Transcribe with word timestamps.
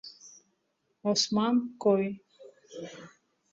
Осман-Кои. 1.09 2.07